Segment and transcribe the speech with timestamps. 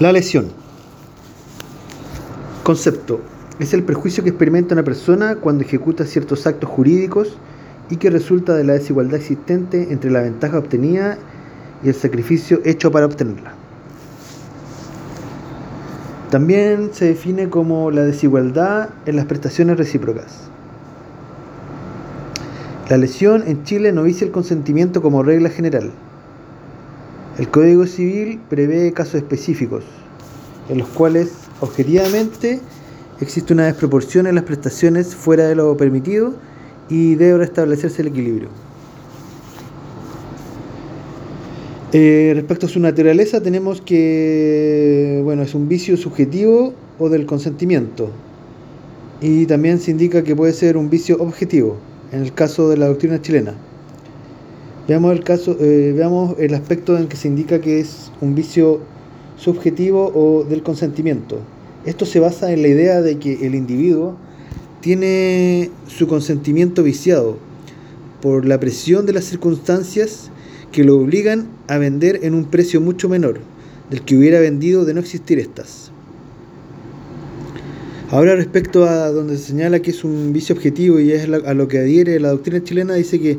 [0.00, 0.46] La lesión.
[2.64, 3.20] Concepto.
[3.60, 7.38] Es el perjuicio que experimenta una persona cuando ejecuta ciertos actos jurídicos
[7.90, 11.16] y que resulta de la desigualdad existente entre la ventaja obtenida
[11.84, 13.54] y el sacrificio hecho para obtenerla.
[16.32, 20.48] También se define como la desigualdad en las prestaciones recíprocas.
[22.90, 25.92] La lesión en Chile no vicia el consentimiento como regla general.
[27.36, 29.82] El Código Civil prevé casos específicos,
[30.68, 32.60] en los cuales objetivamente
[33.20, 36.34] existe una desproporción en las prestaciones fuera de lo permitido
[36.88, 38.50] y debe restablecerse el equilibrio.
[41.92, 48.10] Eh, respecto a su naturaleza, tenemos que bueno, es un vicio subjetivo o del consentimiento.
[49.20, 51.78] Y también se indica que puede ser un vicio objetivo,
[52.12, 53.54] en el caso de la doctrina chilena.
[54.86, 58.80] Veamos el caso, eh, veamos el aspecto en que se indica que es un vicio
[59.38, 61.38] subjetivo o del consentimiento.
[61.86, 64.16] Esto se basa en la idea de que el individuo
[64.82, 67.38] tiene su consentimiento viciado
[68.20, 70.30] por la presión de las circunstancias
[70.70, 73.40] que lo obligan a vender en un precio mucho menor
[73.88, 75.92] del que hubiera vendido de no existir estas.
[78.10, 81.68] Ahora respecto a donde se señala que es un vicio objetivo y es a lo
[81.68, 83.38] que adhiere la doctrina chilena, dice que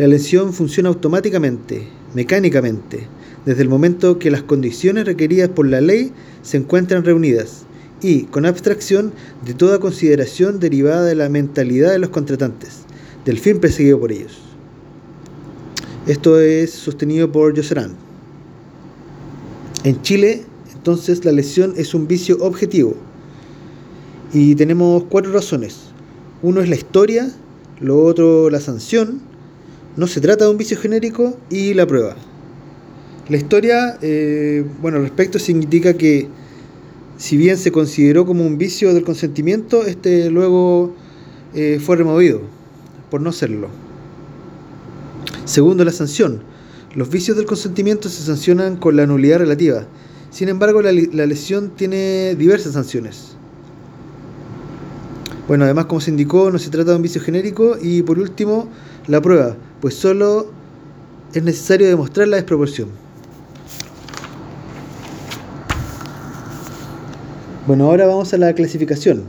[0.00, 3.06] la lesión funciona automáticamente, mecánicamente,
[3.44, 7.66] desde el momento que las condiciones requeridas por la ley se encuentran reunidas
[8.00, 9.12] y con abstracción
[9.44, 12.84] de toda consideración derivada de la mentalidad de los contratantes,
[13.26, 14.38] del fin perseguido por ellos.
[16.06, 17.92] Esto es sostenido por Joserán.
[19.84, 22.94] En Chile, entonces, la lesión es un vicio objetivo
[24.32, 25.76] y tenemos cuatro razones.
[26.40, 27.30] Uno es la historia,
[27.80, 29.28] lo otro la sanción,
[29.96, 32.16] no se trata de un vicio genérico y la prueba.
[33.28, 36.28] La historia, eh, bueno, al respecto indica que
[37.16, 40.94] si bien se consideró como un vicio del consentimiento, este luego
[41.54, 42.40] eh, fue removido
[43.10, 43.68] por no serlo.
[45.44, 46.42] Segundo, la sanción.
[46.94, 49.86] Los vicios del consentimiento se sancionan con la nulidad relativa.
[50.30, 53.36] Sin embargo, la, la lesión tiene diversas sanciones.
[55.46, 57.76] Bueno, además, como se indicó, no se trata de un vicio genérico.
[57.80, 58.68] Y por último,
[59.08, 60.46] la prueba pues solo
[61.34, 62.88] es necesario demostrar la desproporción.
[67.66, 69.22] Bueno, ahora vamos a la clasificación.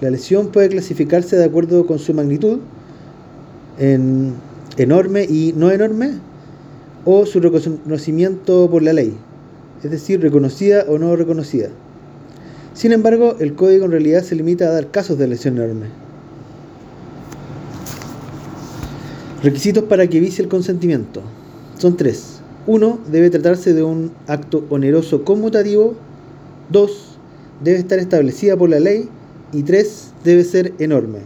[0.00, 2.58] La lesión puede clasificarse de acuerdo con su magnitud,
[3.78, 4.34] en
[4.76, 6.12] enorme y no enorme,
[7.04, 9.14] o su reconocimiento por la ley,
[9.82, 11.68] es decir, reconocida o no reconocida.
[12.74, 15.86] Sin embargo, el código en realidad se limita a dar casos de lesión enorme.
[19.42, 21.22] Requisitos para que vicie el consentimiento.
[21.78, 22.40] Son tres.
[22.66, 25.94] Uno, debe tratarse de un acto oneroso conmutativo.
[26.68, 27.16] Dos,
[27.64, 29.08] debe estar establecida por la ley.
[29.52, 31.20] Y tres, debe ser enorme.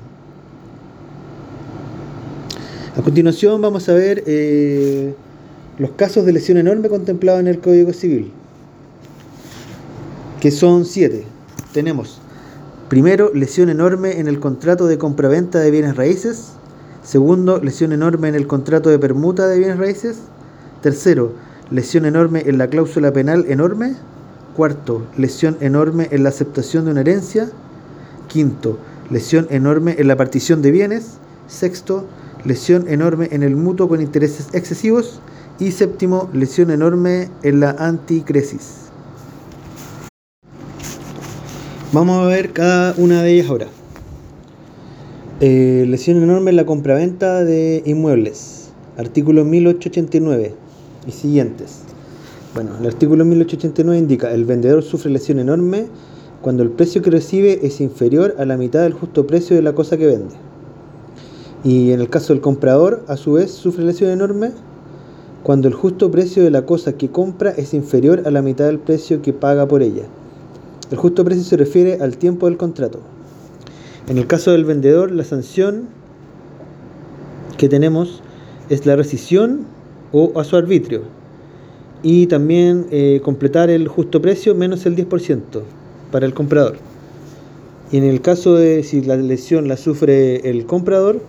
[2.97, 5.12] A continuación vamos a ver eh,
[5.78, 8.31] los casos de lesión enorme contemplados en el Código Civil,
[10.41, 11.25] que son siete.
[11.72, 12.20] Tenemos,
[12.88, 16.52] primero, lesión enorme en el contrato de compraventa de bienes raíces.
[17.04, 20.20] Segundo, lesión enorme en el contrato de permuta de bienes raíces.
[20.81, 21.32] Tercero,
[21.70, 23.94] lesión enorme en la cláusula penal enorme.
[24.56, 27.50] Cuarto, lesión enorme en la aceptación de una herencia.
[28.28, 28.78] Quinto,
[29.10, 31.19] lesión enorme en la partición de bienes.
[31.47, 32.06] Sexto,
[32.47, 35.20] lesión enorme en el mutuo con intereses excesivos.
[35.59, 38.84] Y séptimo, lesión enorme en la anticresis.
[41.93, 43.66] Vamos a ver cada una de ellas ahora.
[45.40, 48.70] Eh, lesión enorme en la compraventa de inmuebles.
[48.96, 50.54] Artículo 1889
[51.08, 51.80] y siguientes.
[52.54, 55.86] Bueno, el artículo 1889 indica, el vendedor sufre lesión enorme
[56.40, 59.72] cuando el precio que recibe es inferior a la mitad del justo precio de la
[59.72, 60.36] cosa que vende.
[61.64, 64.52] Y en el caso del comprador, a su vez, sufre lesión enorme
[65.42, 68.78] cuando el justo precio de la cosa que compra es inferior a la mitad del
[68.78, 70.04] precio que paga por ella.
[70.92, 73.00] El justo precio se refiere al tiempo del contrato.
[74.06, 75.88] En el caso del vendedor, la sanción
[77.56, 78.22] que tenemos
[78.68, 79.66] es la rescisión
[80.12, 81.02] o a su arbitrio.
[82.02, 85.62] Y también eh, completar el justo precio menos el 10%
[86.12, 86.76] para el comprador.
[87.90, 91.20] Y en el caso de si la lesión la sufre el comprador,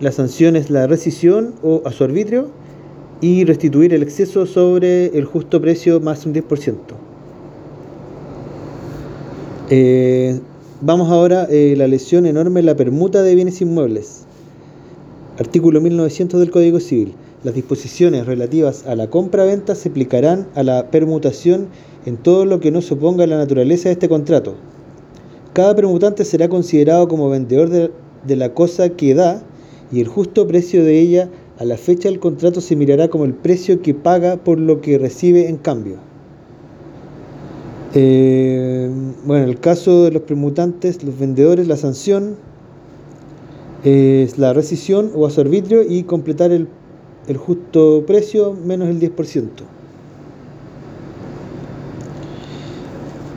[0.00, 2.48] la sanción es la rescisión o a su arbitrio
[3.20, 6.76] y restituir el exceso sobre el justo precio más un 10%.
[9.68, 10.40] Eh,
[10.82, 14.22] Vamos ahora a eh, la lesión enorme en la permuta de bienes inmuebles.
[15.38, 17.12] Artículo 1900 del Código Civil.
[17.44, 21.68] las disposiciones relativas a la compra-venta se aplicarán a la permutación
[22.06, 24.54] en todo lo que no se oponga a la naturaleza de este contrato.
[25.52, 27.90] Cada permutante será considerado como vendedor de,
[28.26, 29.42] de la cosa que da
[29.92, 31.28] y el justo precio de ella
[31.58, 34.96] a la fecha del contrato se mirará como el precio que paga por lo que
[34.96, 36.09] recibe en cambio.
[37.92, 38.88] Eh,
[39.24, 42.36] bueno, en el caso de los permutantes, los vendedores, la sanción
[43.82, 46.68] es la rescisión o a su arbitrio y completar el,
[47.26, 49.48] el justo precio menos el 10%.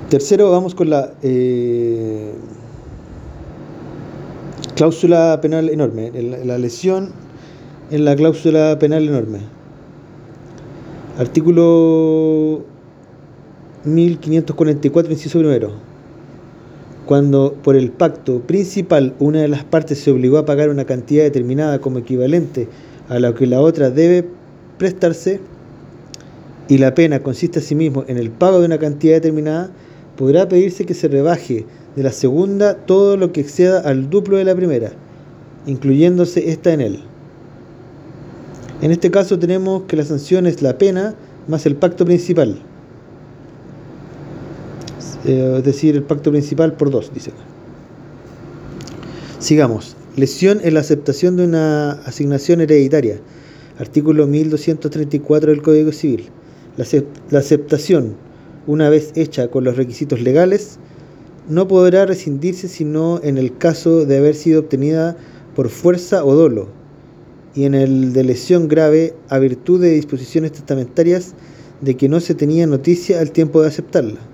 [0.10, 2.34] Tercero, vamos con la eh,
[4.76, 6.12] cláusula penal enorme,
[6.46, 7.10] la lesión
[7.90, 9.40] en la cláusula penal enorme.
[11.18, 12.73] Artículo
[13.86, 15.72] 1544, inciso primero.
[17.06, 21.24] Cuando por el pacto principal una de las partes se obligó a pagar una cantidad
[21.24, 22.70] determinada como equivalente
[23.10, 24.26] a la que la otra debe
[24.78, 25.42] prestarse,
[26.70, 29.70] y la pena consiste asimismo en el pago de una cantidad determinada,
[30.16, 31.66] podrá pedirse que se rebaje
[31.96, 34.92] de la segunda todo lo que exceda al duplo de la primera,
[35.66, 37.00] incluyéndose esta en él.
[38.82, 41.16] En este caso tenemos que la sanción es la pena
[41.48, 42.60] más el pacto principal.
[45.26, 47.32] Eh, es decir, el pacto principal por dos, dice.
[49.40, 49.96] Sigamos.
[50.16, 53.20] Lesión en la aceptación de una asignación hereditaria.
[53.80, 56.30] Artículo 1234 del Código Civil.
[57.30, 58.16] La aceptación,
[58.68, 60.78] una vez hecha con los requisitos legales,
[61.50, 65.18] no podrá rescindirse sino en el caso de haber sido obtenida
[65.56, 66.70] por fuerza o dolo,
[67.56, 71.34] y en el de lesión grave a virtud de disposiciones testamentarias
[71.82, 74.33] de que no se tenía noticia al tiempo de aceptarla.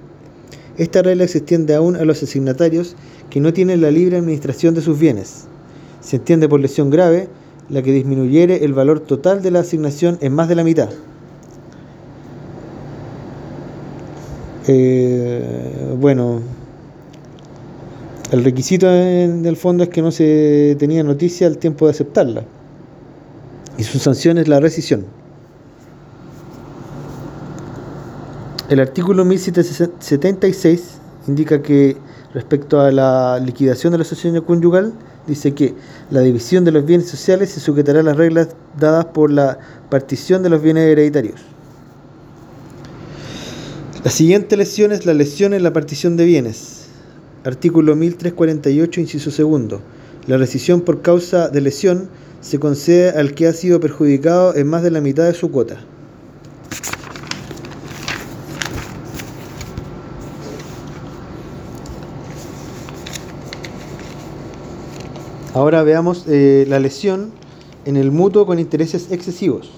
[0.79, 2.95] Esta regla se extiende aún a los asignatarios
[3.29, 5.43] que no tienen la libre administración de sus bienes.
[5.99, 7.27] Se entiende por lesión grave
[7.69, 10.89] la que disminuyere el valor total de la asignación en más de la mitad.
[14.69, 16.39] Eh, bueno,
[18.31, 22.43] el requisito en el fondo es que no se tenía noticia al tiempo de aceptarla.
[23.77, 25.05] Y su sanción es la rescisión.
[28.69, 31.97] El artículo 1776 indica que
[32.35, 34.93] respecto a la liquidación de la asociación conyugal,
[35.25, 35.73] dice que
[36.11, 38.49] la división de los bienes sociales se sujetará a las reglas
[38.79, 39.57] dadas por la
[39.89, 41.41] partición de los bienes hereditarios.
[44.03, 46.89] La siguiente lesión es la lesión en la partición de bienes.
[47.45, 49.81] Artículo 1348, inciso segundo.
[50.27, 52.07] La rescisión por causa de lesión
[52.41, 55.79] se concede al que ha sido perjudicado en más de la mitad de su cuota.
[65.55, 67.31] Ahora veamos eh, la lesión
[67.85, 69.71] en el mutuo con intereses excesivos.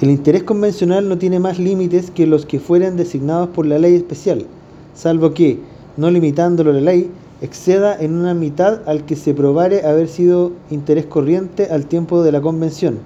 [0.00, 3.94] El interés convencional no tiene más límites que los que fueren designados por la ley
[3.94, 4.46] especial,
[4.94, 5.58] salvo que,
[5.98, 7.10] no limitándolo la ley,
[7.42, 12.32] exceda en una mitad al que se probare haber sido interés corriente al tiempo de
[12.32, 13.00] la convención,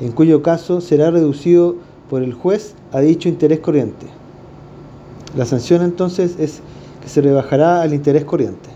[0.00, 1.76] en cuyo caso será reducido
[2.08, 4.06] por el juez a dicho interés corriente.
[5.36, 6.60] La sanción entonces es
[7.02, 8.71] que se rebajará al interés corriente.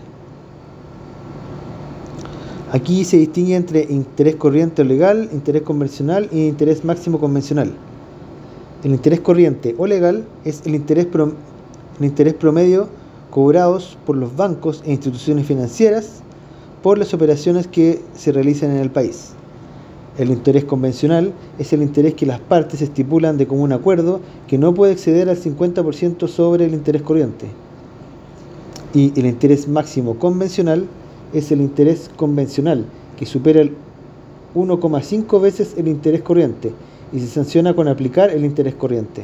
[2.69, 7.71] Aquí se distingue entre interés corriente o legal, interés convencional y interés máximo convencional.
[8.83, 12.89] El interés corriente o legal es el interés, el interés promedio
[13.31, 16.21] cobrados por los bancos e instituciones financieras
[16.83, 19.29] por las operaciones que se realizan en el país.
[20.17, 24.73] El interés convencional es el interés que las partes estipulan de común acuerdo que no
[24.73, 27.47] puede exceder al 50% sobre el interés corriente.
[28.93, 30.85] Y el interés máximo convencional
[31.33, 32.85] es el interés convencional,
[33.17, 33.73] que supera el
[34.55, 36.71] 1,5 veces el interés corriente
[37.13, 39.23] y se sanciona con aplicar el interés corriente.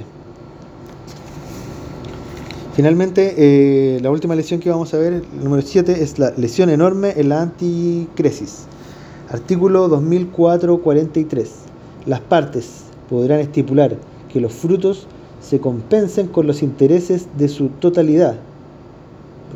[2.74, 6.70] Finalmente, eh, la última lesión que vamos a ver, el número 7, es la lesión
[6.70, 8.66] enorme en la anticresis.
[9.30, 11.48] Artículo 2004-43.
[12.08, 13.96] Las partes podrán estipular
[14.32, 15.08] que los frutos
[15.40, 18.38] se compensen con los intereses de su totalidad,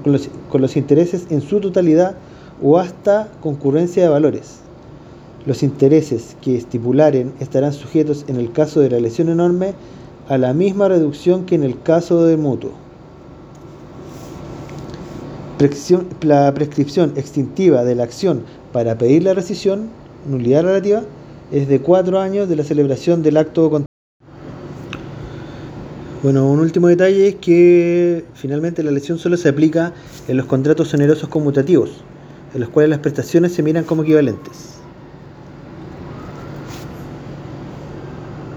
[0.03, 2.17] con los intereses en su totalidad
[2.61, 4.59] o hasta concurrencia de valores.
[5.45, 9.73] Los intereses que estipularen estarán sujetos en el caso de la lesión enorme
[10.27, 12.71] a la misma reducción que en el caso del mutuo.
[16.21, 19.89] La prescripción extintiva de la acción para pedir la rescisión,
[20.27, 21.03] nulidad relativa,
[21.51, 23.69] es de cuatro años de la celebración del acto
[26.23, 29.93] bueno, un último detalle es que finalmente la lesión solo se aplica
[30.27, 32.03] en los contratos onerosos conmutativos,
[32.53, 34.76] en los cuales las prestaciones se miran como equivalentes.